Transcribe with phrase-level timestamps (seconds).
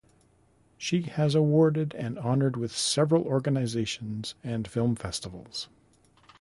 [0.79, 5.67] She has awarded and honored with several organizations and film festivals.